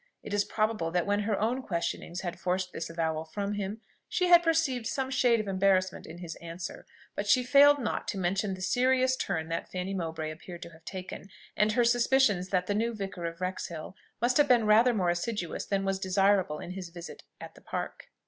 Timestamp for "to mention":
8.07-8.55